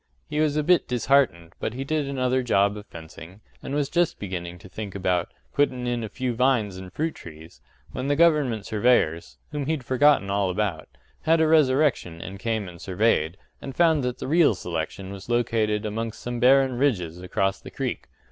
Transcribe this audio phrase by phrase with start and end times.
[0.27, 4.17] He was a bit disheartened, but he did another job of fencing, and was just
[4.17, 8.65] beginning to think about “puttin' in a few vines an' fruit trees” when the government
[8.65, 10.89] surveyors whom he'd forgotten all about
[11.21, 15.85] had a resurrection and came and surveyed, and found that the real selection was located
[15.85, 18.07] amongst some barren ridges across the creek.